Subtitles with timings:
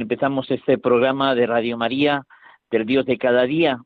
[0.00, 2.26] Empezamos este programa de Radio María
[2.70, 3.80] del Dios de cada día.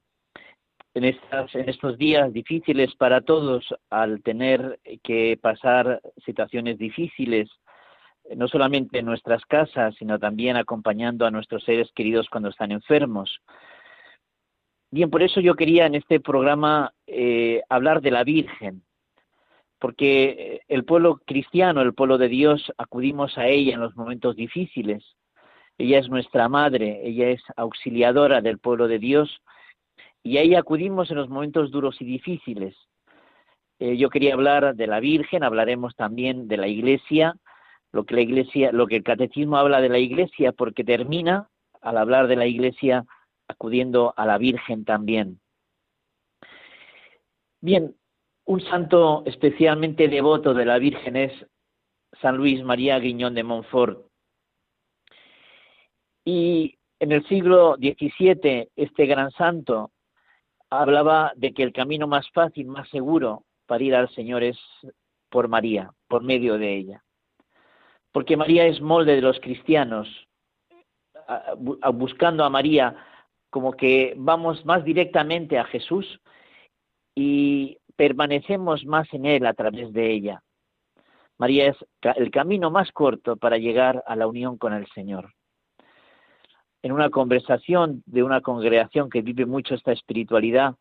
[0.95, 7.49] En, estos días difíciles para todos, al tener que pasar situaciones difíciles,
[8.37, 13.41] no solamente en nuestras casas, sino también acompañando a nuestros seres queridos cuando están enfermos.
[14.91, 18.83] Bien, por eso yo quería en este programa eh, hablar de la Virgen,
[19.79, 25.05] porque el pueblo cristiano, el pueblo de Dios, acudimos a ella en los momentos difíciles
[25.79, 29.43] ella es nuestra madre, ella es auxiliadora del pueblo de Dios
[30.25, 32.77] y a ella acudimos en los momentos duros y difíciles.
[33.79, 37.37] Eh, yo quería hablar de la Virgen, hablaremos también de la Iglesia,
[37.93, 41.49] lo que la Iglesia, lo que el catecismo habla de la Iglesia, porque termina
[41.81, 43.05] al hablar de la Iglesia
[43.47, 45.41] acudiendo a la Virgen también.
[47.61, 47.95] Bien,
[48.45, 51.33] un santo especialmente devoto de la Virgen es
[52.21, 54.08] San Luis María Guiñón de Montfort.
[56.31, 59.93] Y en el siglo XVII, este gran santo
[60.69, 64.59] hablaba de que el camino más fácil, más seguro para ir al Señor es
[65.31, 67.03] por María, por medio de ella.
[68.13, 70.07] Porque María es molde de los cristianos,
[71.95, 72.95] buscando a María
[73.49, 76.21] como que vamos más directamente a Jesús
[77.15, 80.43] y permanecemos más en Él a través de ella.
[81.39, 81.77] María es
[82.17, 85.33] el camino más corto para llegar a la unión con el Señor
[86.83, 90.75] en una conversación de una congregación que vive mucho esta espiritualidad,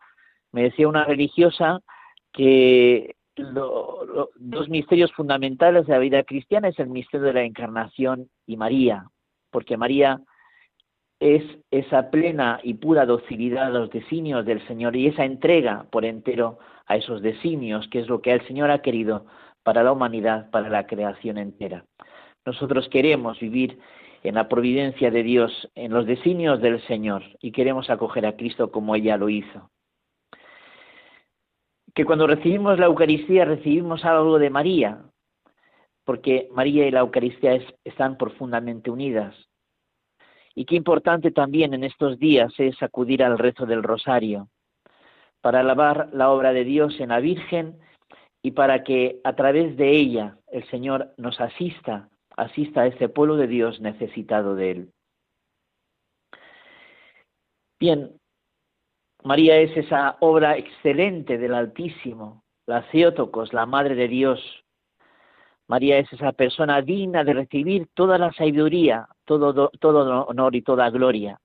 [0.52, 1.82] me decía una religiosa
[2.34, 8.30] que los dos misterios fundamentales de la vida cristiana es el misterio de la encarnación
[8.46, 9.06] y María,
[9.52, 10.22] porque María
[11.20, 16.06] es esa plena y pura docilidad a los designios del Señor y esa entrega por
[16.06, 19.26] entero a esos designios, que es lo que el Señor ha querido
[19.64, 21.86] para la humanidad, para la creación entera.
[22.46, 23.80] Nosotros queremos vivir
[24.28, 28.72] en la providencia de Dios, en los designios del Señor, y queremos acoger a Cristo
[28.72, 29.72] como ella lo hizo.
[31.96, 35.02] Que cuando recibimos la Eucaristía recibimos algo de María,
[36.04, 39.36] porque María y la Eucaristía están profundamente unidas.
[40.54, 44.50] Y qué importante también en estos días es acudir al rezo del rosario,
[45.42, 47.80] para alabar la obra de Dios en la Virgen
[48.42, 53.36] y para que a través de ella el Señor nos asista asista a este pueblo
[53.36, 54.94] de Dios necesitado de él.
[57.80, 58.18] Bien,
[59.24, 64.64] María es esa obra excelente del Altísimo, la Theotokos, la Madre de Dios.
[65.68, 70.90] María es esa persona digna de recibir toda la sabiduría, todo, todo honor y toda
[70.90, 71.40] gloria.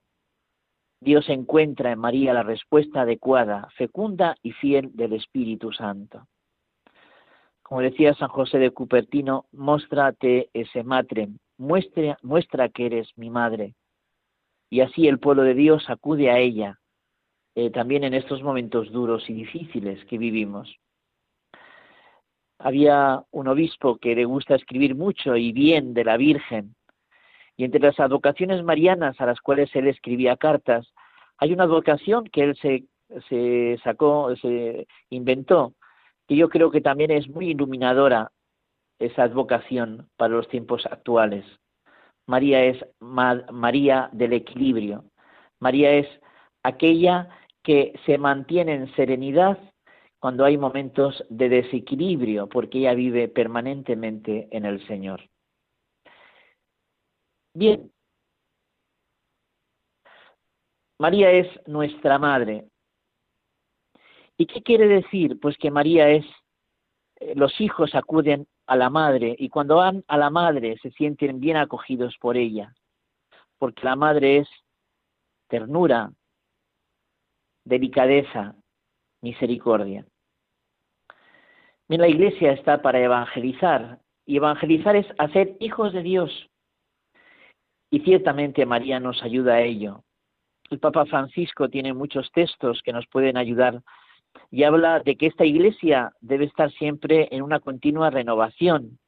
[1.01, 6.27] Dios encuentra en María la respuesta adecuada, fecunda y fiel del Espíritu Santo.
[7.63, 13.73] Como decía San José de Cupertino, muéstrate ese madre, muestra, muestra que eres mi madre.
[14.69, 16.79] Y así el pueblo de Dios acude a ella,
[17.55, 20.75] eh, también en estos momentos duros y difíciles que vivimos.
[22.59, 26.75] Había un obispo que le gusta escribir mucho y bien de la Virgen,
[27.55, 30.91] y entre las advocaciones marianas a las cuales él escribía cartas,
[31.37, 32.85] hay una advocación que él se,
[33.29, 35.73] se sacó, se inventó,
[36.27, 38.31] que yo creo que también es muy iluminadora
[38.99, 41.45] esa advocación para los tiempos actuales.
[42.27, 45.05] María es María del equilibrio.
[45.59, 46.07] María es
[46.63, 47.29] aquella
[47.63, 49.57] que se mantiene en serenidad
[50.19, 55.29] cuando hay momentos de desequilibrio, porque ella vive permanentemente en el Señor.
[57.53, 57.91] Bien,
[60.97, 62.69] María es nuestra madre,
[64.37, 65.39] ¿Y qué quiere decir?
[65.39, 66.25] Pues que María es,
[67.19, 71.39] eh, los hijos acuden a la madre y cuando van a la madre se sienten
[71.39, 72.73] bien acogidos por ella,
[73.57, 74.49] porque la madre es
[75.47, 76.11] ternura,
[77.65, 78.55] delicadeza,
[79.21, 80.05] misericordia.
[81.87, 86.49] La iglesia está para evangelizar y evangelizar es hacer hijos de Dios.
[87.91, 90.03] Y ciertamente María nos ayuda a ello.
[90.71, 93.83] El Papa Francisco tiene muchos textos que nos pueden ayudar
[94.51, 98.99] y habla de que esta iglesia debe estar siempre en una continua renovación,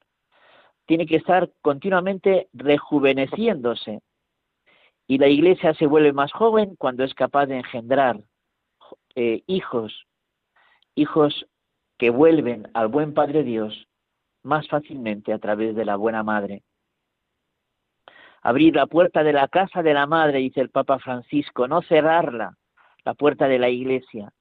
[0.85, 4.01] tiene que estar continuamente rejuveneciéndose.
[5.07, 8.19] Y la iglesia se vuelve más joven cuando es capaz de engendrar
[9.15, 10.07] eh, hijos,
[10.95, 11.45] hijos
[11.97, 13.87] que vuelven al buen Padre Dios
[14.43, 16.63] más fácilmente a través de la buena Madre.
[18.41, 22.57] Abrir la puerta de la casa de la Madre, dice el Papa Francisco, no cerrarla,
[23.03, 24.31] la puerta de la iglesia,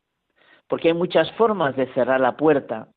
[0.69, 2.89] porque hay muchas formas de cerrar la puerta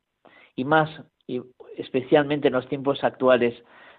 [0.56, 0.90] y más,
[1.26, 1.42] y
[1.76, 3.54] especialmente en los tiempos actuales,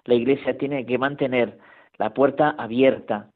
[0.05, 1.57] la iglesia tiene que mantener
[1.97, 3.29] la puerta abierta.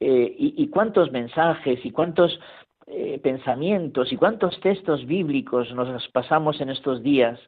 [0.00, 2.38] Eh, y, cuántos mensajes y cuántos
[2.86, 7.40] eh, pensamientos y cuántos textos bíblicos nos pasamos en estos días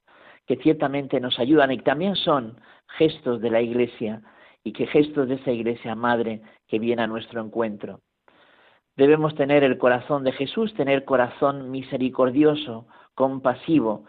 [0.46, 2.58] que ciertamente nos ayudan y también son
[2.96, 4.22] gestos de la iglesia
[4.64, 8.00] y que gestos de esa iglesia madre que viene a nuestro encuentro.
[8.98, 14.06] Debemos tener el corazón de Jesús, tener corazón misericordioso, compasivo,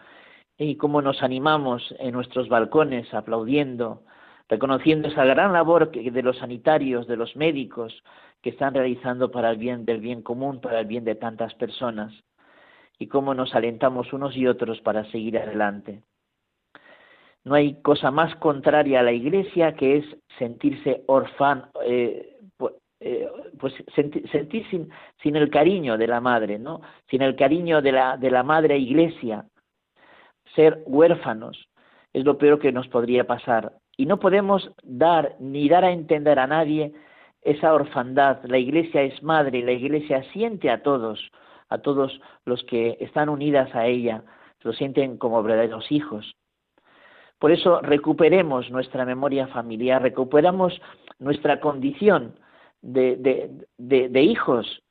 [0.58, 4.02] y cómo nos animamos en nuestros balcones aplaudiendo,
[4.48, 8.02] reconociendo esa gran labor de los sanitarios, de los médicos,
[8.42, 12.12] que están realizando para el bien del bien común, para el bien de tantas personas,
[12.98, 16.02] y cómo nos alentamos unos y otros para seguir adelante.
[17.44, 20.04] No hay cosa más contraria a la Iglesia que es
[20.36, 22.39] sentirse orfán, eh,
[23.00, 23.26] eh,
[23.58, 24.28] pues sentir,
[24.68, 24.90] sin,
[25.22, 26.82] sin, el cariño de la madre, ¿no?
[27.08, 29.46] Sin el cariño de la, de la madre Iglesia,
[30.54, 31.68] ser huérfanos
[32.12, 33.72] es lo peor que nos podría pasar.
[33.96, 36.92] Y no podemos dar ni dar a entender a nadie
[37.42, 38.44] esa orfandad.
[38.44, 41.30] La Iglesia es madre, la Iglesia siente a todos,
[41.70, 44.24] a todos los que están unidas a ella,
[44.62, 46.34] lo sienten como verdaderos hijos.
[47.38, 50.78] Por eso recuperemos nuestra memoria familiar, recuperamos
[51.18, 52.34] nuestra condición
[52.82, 54.82] de, de, hijos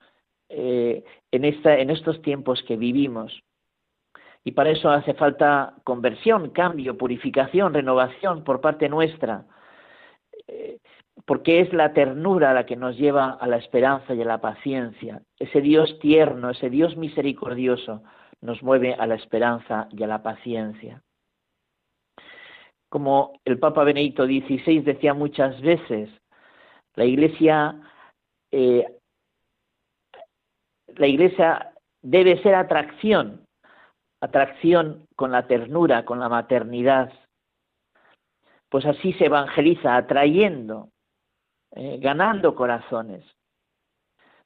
[0.50, 3.42] eh, en, esta, en estos tiempos que vivimos.
[4.44, 9.46] Y para eso hace falta conversión, cambio, purificación, renovación por parte nuestra,
[10.48, 10.80] eh,
[11.26, 15.22] porque es la ternura la que nos lleva a la esperanza y a la paciencia.
[15.38, 18.02] Ese Dios tierno, ese Dios misericordioso
[18.42, 21.04] nos mueve a la esperanza y a la paciencia.
[22.88, 26.10] Como el Papa Benedicto XVI decía muchas veces,
[27.00, 27.76] la Iglesia,
[28.52, 28.86] eh,
[30.98, 33.46] la Iglesia debe ser atracción
[34.22, 37.12] atracción con la ternura, con la maternidad.
[38.70, 40.90] Pues así se evangeliza, atrayendo,
[41.72, 43.24] eh, ganando corazones.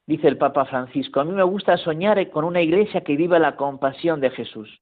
[0.06, 3.56] Dice el Papa Francisco, a mí me gusta soñar con una iglesia que viva la
[3.56, 4.80] compasión de Jesús.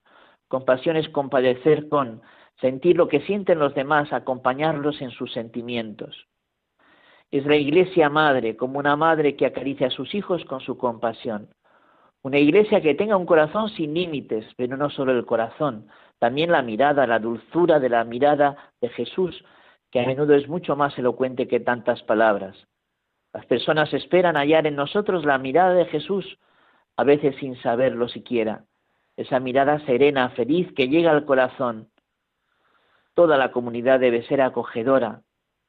[0.49, 2.21] Compasión es compadecer con,
[2.61, 6.29] sentir lo que sienten los demás, acompañarlos en sus sentimientos.
[7.33, 11.49] Es la iglesia madre, como una madre que acaricia a sus hijos con su compasión.
[12.21, 15.89] Una iglesia que tenga un corazón sin límites, pero no solo el corazón,
[16.19, 19.43] también la mirada, la dulzura de la mirada de Jesús,
[19.91, 22.55] que a menudo es mucho más elocuente que tantas palabras.
[23.33, 26.39] Las personas esperan hallar en nosotros la mirada de Jesús,
[26.99, 28.67] a veces sin saberlo siquiera,
[29.17, 31.89] esa mirada serena, feliz, que llega al corazón.
[33.15, 35.23] Toda la comunidad debe ser acogedora,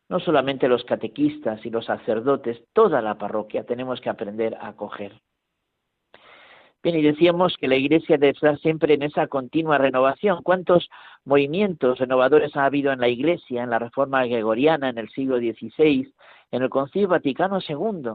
[0.09, 5.13] no solamente los catequistas y los sacerdotes, toda la parroquia tenemos que aprender a acoger.
[6.83, 10.43] Bien, y decíamos que la Iglesia debe estar siempre en esa continua renovación.
[10.43, 10.89] ¿Cuántos
[11.23, 16.13] movimientos renovadores ha habido en la Iglesia, en la Reforma Gregoriana, en el siglo XVI,
[16.51, 18.11] en el Concilio Vaticano II?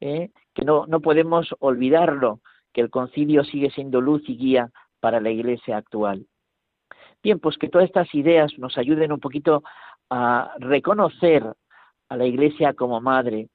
[0.00, 0.28] ¿Eh?
[0.52, 2.40] Que no, no podemos olvidarlo,
[2.74, 6.26] que el concilio sigue siendo luz y guía para la Iglesia actual.
[7.22, 9.62] Bien, pues que todas estas ideas nos ayuden un poquito
[10.10, 11.44] a reconocer
[12.08, 13.48] a la Iglesia como madre,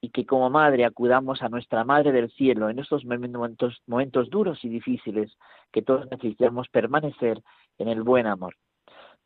[0.00, 4.68] y que como madre acudamos a nuestra Madre del Cielo en estos momentos, duros y
[4.68, 5.36] difíciles
[5.72, 7.42] que todos necesitamos permanecer
[7.78, 8.54] en el buen amor.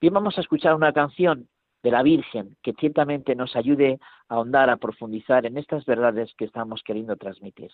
[0.00, 1.48] Bien, vamos a escuchar una canción
[1.82, 6.44] de la Virgen que ciertamente nos ayude a ahondar, a profundizar en estas verdades que
[6.44, 7.70] estamos queriendo transmitir.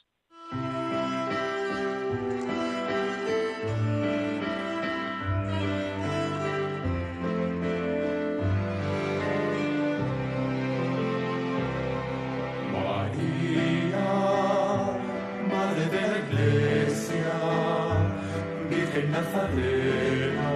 [19.16, 20.50] Nazarena,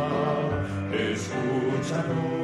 [0.93, 2.40] escúchanos.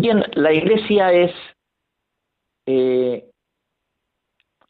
[0.00, 1.30] Bien, la iglesia es
[2.64, 3.28] eh,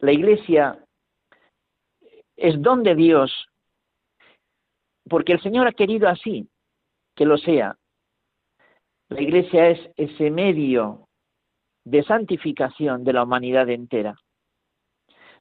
[0.00, 0.84] la iglesia
[2.36, 3.46] es don de Dios,
[5.08, 6.48] porque el Señor ha querido así
[7.14, 7.76] que lo sea.
[9.08, 11.06] La iglesia es ese medio
[11.84, 14.16] de santificación de la humanidad entera.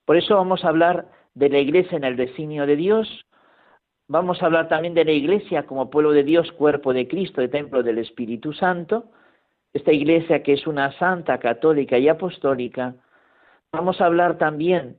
[0.06, 3.26] Por eso vamos a hablar de la iglesia en el designio de Dios,
[4.08, 7.48] vamos a hablar también de la iglesia como pueblo de Dios, cuerpo de Cristo, de
[7.48, 9.10] templo del Espíritu Santo,
[9.74, 12.96] esta iglesia que es una santa, católica y apostólica,
[13.72, 14.98] vamos a hablar también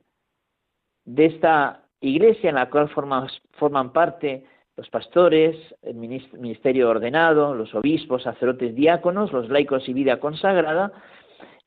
[1.05, 4.45] de esta iglesia en la cual forman, parte
[4.77, 10.91] los pastores, el ministerio ordenado, los obispos, sacerdotes, diáconos, los laicos y vida consagrada.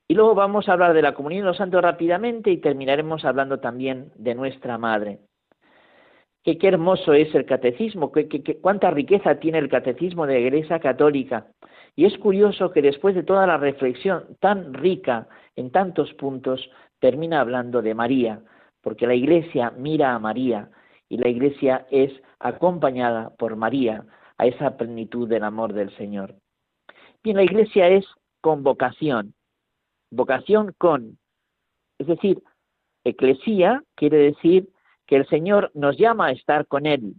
[0.09, 3.61] Y luego vamos a hablar de la comunión de los santos rápidamente y terminaremos hablando
[3.61, 5.21] también de nuestra madre.
[6.43, 10.79] Qué, qué hermoso es el catecismo, qué, cuánta riqueza tiene el catecismo de la Iglesia
[10.79, 11.47] Católica.
[11.97, 17.41] Y es curioso que después de toda la reflexión tan rica en tantos puntos, termina
[17.41, 18.43] hablando de María,
[18.81, 20.71] porque la Iglesia mira a María
[21.09, 24.05] y la Iglesia es acompañada por María
[24.39, 26.35] a esa plenitud del amor del Señor.
[27.23, 28.07] Bien, la Iglesia es
[28.41, 29.35] con vocación,
[30.11, 31.19] vocación con,
[31.99, 32.43] es decir,
[33.05, 34.69] eclesía quiere decir
[35.07, 37.15] que el Señor nos llama a estar con Él.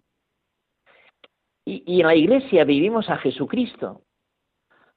[1.67, 4.04] Y en la Iglesia vivimos a Jesucristo,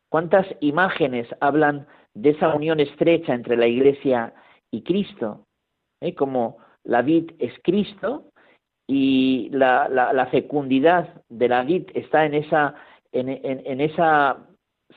[0.08, 4.32] ¿Cuántas imágenes hablan de esa unión estrecha entre la Iglesia
[4.70, 5.46] y Cristo?
[6.00, 6.14] ¿Eh?
[6.14, 8.24] Como la vid es Cristo
[8.86, 12.74] y la, fecundidad de la vid está en esa,
[13.12, 14.38] en, esa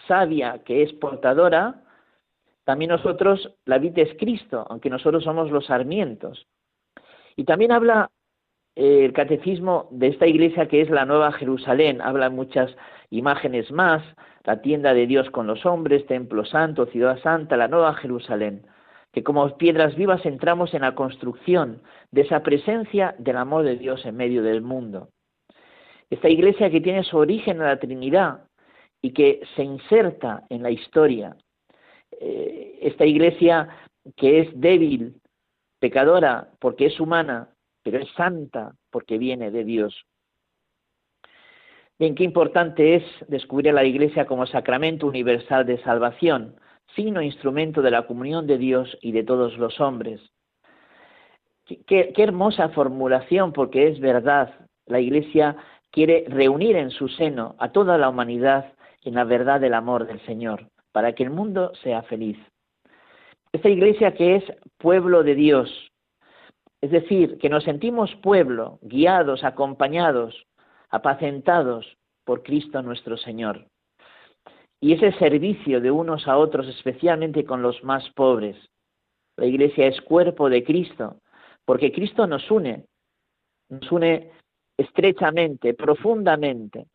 [0.08, 1.84] savia que es portadora,
[2.64, 6.48] también nosotros, la vid es Cristo, aunque nosotros somos los sarmientos.
[7.36, 8.10] Y también habla
[8.76, 12.74] eh, el catecismo de esta iglesia que es la Nueva Jerusalén, habla muchas
[13.10, 14.02] imágenes más,
[14.44, 18.66] la tienda de Dios con los hombres, templo santo, ciudad santa, la nueva Jerusalén,
[19.12, 21.82] que como piedras vivas entramos en la construcción
[22.12, 25.10] de esa presencia del amor de Dios en medio del mundo.
[26.10, 28.42] Esta iglesia que tiene su origen en la Trinidad
[29.02, 31.36] y que se inserta en la historia.
[32.20, 33.70] Eh, esta iglesia
[34.16, 35.16] que es débil,
[35.80, 37.50] pecadora, porque es humana,
[37.84, 40.06] pero es santa porque viene de Dios.
[42.02, 46.56] Bien, qué importante es descubrir a la Iglesia como sacramento universal de salvación,
[46.96, 50.20] signo e instrumento de la comunión de Dios y de todos los hombres.
[51.86, 54.52] Qué hermosa formulación, porque es verdad.
[54.88, 55.58] La Iglesia
[55.92, 60.26] quiere reunir en su seno a toda la humanidad en la verdad del amor del
[60.26, 62.40] Señor, para que el mundo sea feliz.
[63.52, 64.44] Esta iglesia que es
[64.80, 65.92] pueblo de Dios,
[66.82, 70.48] es decir, que nos sentimos pueblo, guiados, acompañados,
[70.92, 73.66] apacentados por Cristo nuestro Señor.
[74.80, 78.58] Y ese servicio de unos a otros, especialmente con los más pobres.
[79.38, 81.18] La Iglesia es cuerpo de Cristo,
[81.66, 82.86] porque Cristo nos une,
[83.70, 84.32] nos une
[84.78, 86.88] estrechamente, profundamente.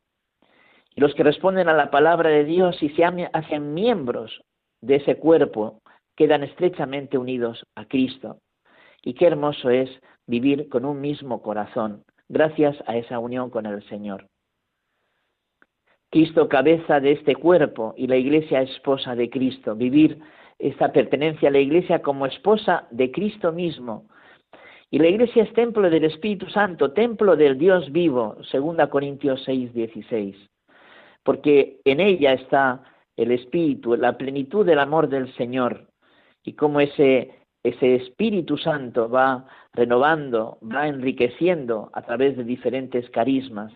[0.94, 4.42] Y los que responden a la palabra de Dios y se hacen miembros
[4.80, 5.80] de ese cuerpo,
[6.16, 8.38] quedan estrechamente unidos a Cristo.
[9.02, 9.90] Y qué hermoso es
[10.26, 14.26] vivir con un mismo corazón, gracias a esa unión con el Señor.
[16.10, 20.18] Cristo cabeza de este cuerpo y la iglesia esposa de Cristo, vivir
[20.58, 24.08] esta pertenencia a la iglesia como esposa de Cristo mismo.
[24.90, 29.74] Y la iglesia es templo del Espíritu Santo, templo del Dios vivo, 2 Corintios 6,
[29.74, 30.36] 16.
[31.24, 32.82] Porque en ella está
[33.16, 35.88] el Espíritu, la plenitud del amor del Señor.
[36.44, 37.34] Y como ese,
[37.68, 43.72] ese Espíritu Santo va renovando, va enriqueciendo a través de diferentes carismas.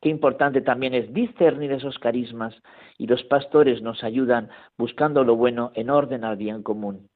[0.00, 2.54] Qué importante también es discernir esos carismas
[2.96, 4.48] y los pastores nos ayudan
[4.78, 7.10] buscando lo bueno en orden al bien común.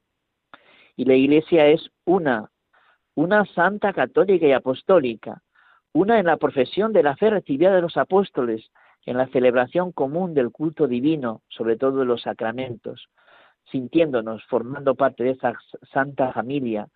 [0.97, 2.51] Y la Iglesia es una,
[3.15, 5.43] una santa católica y apostólica,
[5.95, 8.71] una en la profesión de la fe recibida de los apóstoles,
[9.07, 13.09] en la celebración común del culto divino, sobre todo de los sacramentos,
[13.71, 15.55] sintiéndonos, formando parte de esa
[15.93, 16.89] santa familia,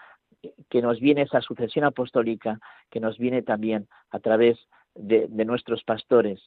[0.69, 2.59] que nos viene esa sucesión apostólica,
[2.91, 4.59] que nos viene también a través
[4.95, 6.41] de, nuestros pastores.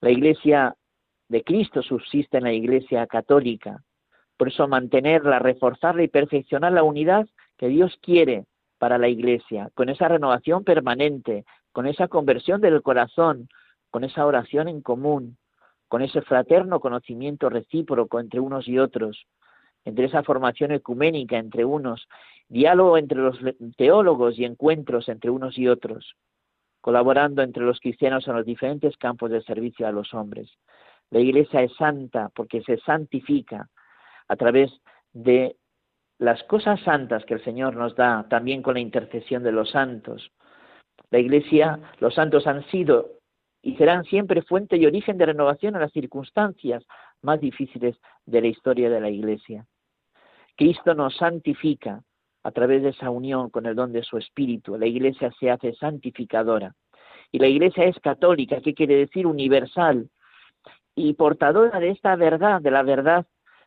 [0.00, 0.76] La iglesia
[1.28, 3.82] de Cristo subsiste en la iglesia católica.
[4.36, 8.46] Por eso mantenerla, reforzarla y perfeccionar la unidad que Dios quiere
[8.78, 13.48] para la iglesia, con esa renovación permanente, con esa conversión del corazón,
[13.90, 15.36] con esa oración en común,
[15.88, 19.26] con ese fraterno conocimiento recíproco entre unos y otros,
[19.84, 22.06] entre esa formación ecuménica entre unos,
[22.48, 23.38] diálogo entre los
[23.76, 26.14] teólogos y encuentros entre unos y otros,
[26.80, 30.50] colaborando entre los cristianos en los diferentes campos de servicio a los hombres.
[31.10, 33.68] La Iglesia es santa porque se santifica
[34.28, 34.70] a través
[35.12, 35.56] de
[36.18, 40.30] las cosas santas que el Señor nos da, también con la intercesión de los santos.
[41.10, 43.17] La Iglesia, los santos han sido
[43.62, 46.84] y serán siempre fuente y origen de renovación en las circunstancias
[47.22, 47.96] más difíciles
[48.26, 49.66] de la historia de la Iglesia.
[50.56, 52.02] Cristo nos santifica
[52.44, 54.76] a través de esa unión con el don de su Espíritu.
[54.76, 56.74] La Iglesia se hace santificadora.
[57.30, 59.26] Y la Iglesia es católica, ¿qué quiere decir?
[59.26, 60.08] Universal
[60.94, 63.26] y portadora de esta verdad, de la verdad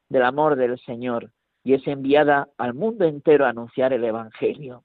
[0.10, 1.32] del amor del Señor.
[1.64, 4.84] Y es enviada al mundo entero a anunciar el Evangelio.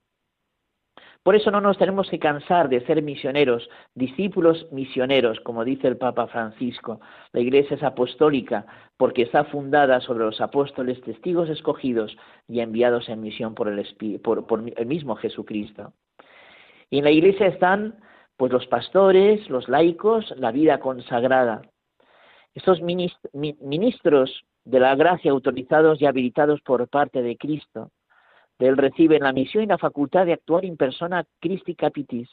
[1.26, 5.96] Por eso no nos tenemos que cansar de ser misioneros, discípulos misioneros, como dice el
[5.96, 7.00] Papa Francisco.
[7.32, 8.64] La Iglesia es apostólica
[8.96, 12.16] porque está fundada sobre los apóstoles, testigos escogidos
[12.46, 15.94] y enviados en misión por el, por, el mismo Jesucristo.
[16.90, 17.96] Y en la Iglesia están
[18.36, 21.62] pues los pastores, los laicos, la vida consagrada.
[22.54, 27.90] Estos ministros de la gracia autorizados y habilitados por parte de Cristo
[28.58, 32.28] él reciben la misión y la facultad de actuar en persona Christi Capitis,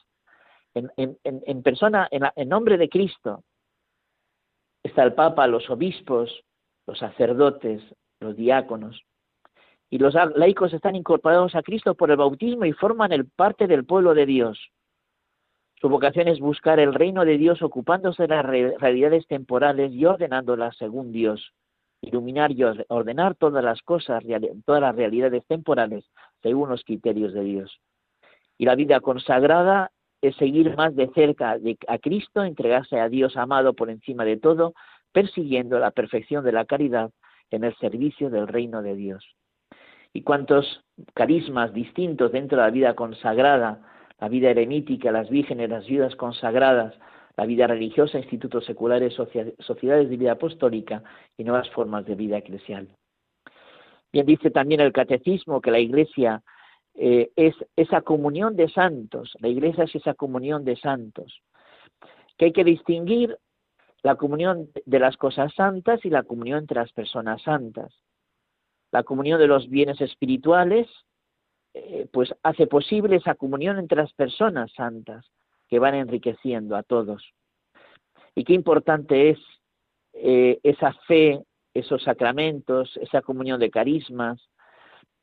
[0.74, 3.44] en persona, en, nombre de Cristo.
[4.84, 6.44] Está el Papa, los obispos,
[6.88, 7.82] los sacerdotes,
[8.20, 9.02] los diáconos.
[9.90, 13.86] Y los laicos están incorporados a Cristo por el bautismo y forman el parte del
[13.86, 14.60] pueblo de Dios.
[15.76, 20.76] Su vocación es buscar el reino de Dios ocupándose de las realidades temporales y ordenándolas
[20.78, 21.54] según Dios
[22.04, 24.24] iluminar y ordenar todas las cosas,
[24.66, 26.06] todas las realidades temporales
[26.42, 27.80] según los criterios de Dios.
[28.58, 33.74] Y la vida consagrada es seguir más de cerca a Cristo, entregarse a Dios amado
[33.74, 34.74] por encima de todo,
[35.12, 37.12] persiguiendo la perfección de la caridad
[37.52, 39.26] en el servicio del reino de Dios.
[40.14, 43.82] Y cuántos carismas distintos dentro de la vida consagrada,
[44.20, 46.94] la vida eremítica, las vírgenes, las viudas consagradas,
[47.36, 51.04] la vida religiosa, institutos seculares, sociedades de vida apostólica
[51.38, 52.88] y nuevas formas de vida eclesial.
[54.12, 56.44] Bien dice también el catecismo que la Iglesia
[56.94, 61.42] eh, es esa comunión de santos, la Iglesia es esa comunión de santos,
[62.38, 63.36] que hay que distinguir
[64.04, 67.94] la comunión de las cosas santas y la comunión entre las personas santas.
[68.92, 70.88] La comunión de los bienes espirituales,
[71.74, 75.26] eh, pues hace posible esa comunión entre las personas santas
[75.68, 77.34] que van enriqueciendo a todos.
[78.36, 79.40] Y qué importante es
[80.14, 84.42] eh, esa fe, esos sacramentos, esa comunión de carismas.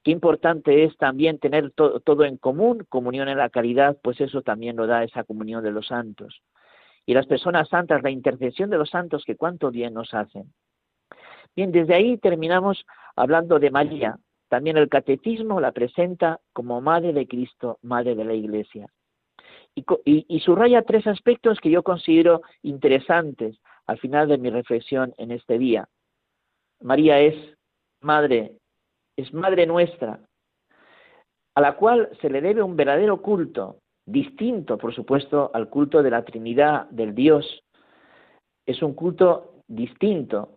[0.02, 4.76] Qué importante es también tener todo en común, comunión en la caridad, pues eso también
[4.76, 6.42] lo da esa comunión de los santos.
[7.04, 10.52] Y las personas santas, la intercesión de los santos, que cuánto bien nos hacen.
[11.54, 14.16] Bien, desde ahí terminamos hablando de María.
[14.48, 18.88] También el catecismo la presenta como Madre de Cristo, Madre de la Iglesia
[19.74, 25.58] y, subraya tres aspectos que yo considero interesantes al final de mi reflexión en este
[25.58, 25.88] día.
[26.80, 27.34] María es
[28.00, 28.56] madre,
[29.16, 30.20] es madre nuestra,
[31.54, 36.10] a la cual se le debe un verdadero culto, distinto, por supuesto, al culto de
[36.10, 37.62] la Trinidad, del Dios.
[38.66, 40.56] Es un culto distinto.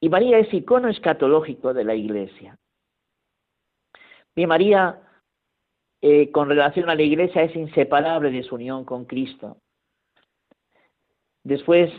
[0.00, 2.56] Y María es icono escatológico de la Iglesia.
[4.36, 5.00] Y María
[6.06, 9.56] eh, con relación a la Iglesia es inseparable de su unión con Cristo.
[11.42, 11.90] Después,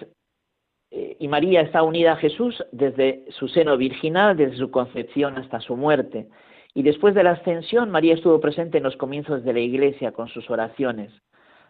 [0.92, 5.60] eh, y María está unida a Jesús desde su seno virginal, desde su concepción hasta
[5.60, 6.28] su muerte.
[6.76, 10.28] Y después de la ascensión, María estuvo presente en los comienzos de la Iglesia con
[10.28, 11.12] sus oraciones.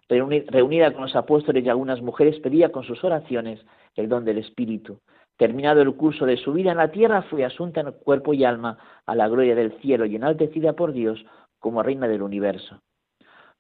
[0.10, 5.00] Reunida con los apóstoles y algunas mujeres, pedía con sus oraciones el don del Espíritu.
[5.38, 8.78] Terminado el curso de su vida en la tierra, fue asunta en cuerpo y alma
[9.06, 11.26] a la gloria del cielo y enaltecida por Dios
[11.65, 12.80] como reina del universo.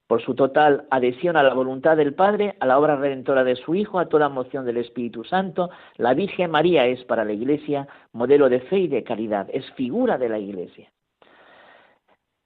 [0.05, 3.73] Por su total adhesión a la voluntad del Padre, a la obra redentora de su
[3.73, 8.47] Hijo, a toda moción del Espíritu Santo, la Virgen María es para la Iglesia modelo
[8.47, 10.91] de fe y de caridad, es figura de la Iglesia.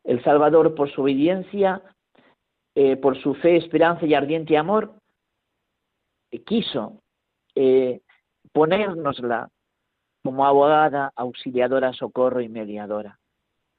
[0.06, 1.82] El Salvador, por su obediencia,
[2.74, 4.94] eh, por su fe, esperanza y ardiente amor,
[6.46, 7.02] quiso
[7.54, 8.00] eh,
[8.54, 9.50] ponérnosla
[10.24, 13.19] como abogada, auxiliadora, socorro y mediadora.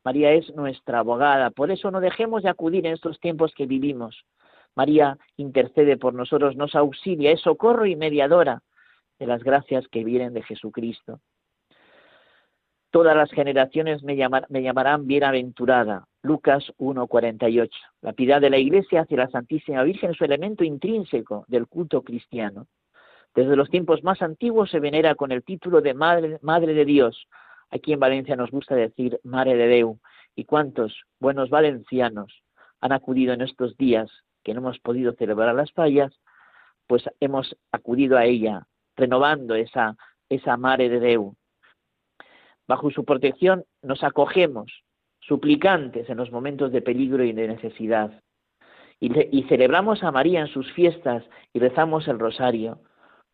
[0.05, 4.25] María es nuestra abogada, por eso no dejemos de acudir en estos tiempos que vivimos.
[4.75, 8.63] María intercede por nosotros, nos auxilia, es socorro y mediadora
[9.19, 11.21] de las gracias que vienen de Jesucristo.
[12.91, 16.07] Todas las generaciones me, llamarán bienaventurada.
[16.23, 17.71] Lucas 1.48.
[18.03, 22.03] La piedad de la Iglesia hacia la Santísima Virgen es su elemento intrínseco del culto
[22.03, 22.67] cristiano.
[23.35, 27.29] Desde los tiempos más antiguos se venera con el título de Madre de Dios,
[27.71, 29.99] Aquí en Valencia nos gusta decir Mare de Deu.
[30.35, 32.43] ¿Y cuántos buenos valencianos
[32.81, 34.11] han acudido en estos días
[34.43, 36.13] que no hemos podido celebrar las fallas?
[36.87, 39.97] Pues hemos acudido a ella renovando esa,
[40.59, 41.35] Mare de Deu.
[42.67, 44.83] Bajo su protección nos acogemos,
[45.21, 48.23] suplicantes en los momentos de peligro y de necesidad.
[49.01, 52.83] Y celebramos a María en sus fiestas y rezamos el rosario,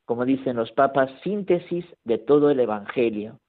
[0.05, 3.41] como dicen los papas, síntesis de todo el Evangelio.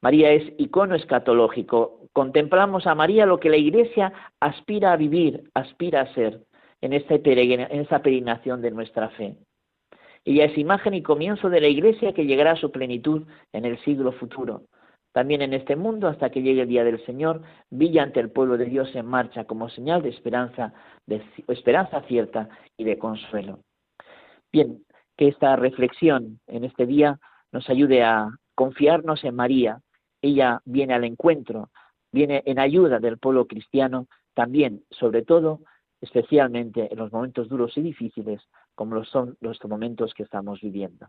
[0.00, 2.08] María es icono escatológico.
[2.12, 6.40] Contemplamos a María lo que la Iglesia aspira a vivir, aspira a ser
[6.80, 9.36] en esta, en peregrinación de nuestra fe.
[10.24, 13.78] Ella es imagen y comienzo de la Iglesia que llegará a su plenitud en el
[13.80, 14.62] siglo futuro.
[15.12, 18.56] También en este mundo, hasta que llegue el día del Señor, brilla ante el pueblo
[18.56, 20.74] de Dios en marcha como señal de esperanza,
[21.06, 23.60] de esperanza cierta y de consuelo.
[24.52, 24.84] Bien,
[25.16, 27.18] que esta reflexión en este día
[27.52, 29.80] nos ayude a confiarnos en María,
[30.22, 31.70] ella viene al encuentro,
[32.12, 35.60] viene en ayuda del pueblo cristiano, también, sobre todo,
[36.00, 38.40] especialmente en los momentos duros y difíciles,
[38.74, 41.08] como son los momentos que estamos viviendo.